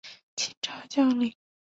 [0.35, 1.31] 清朝将领。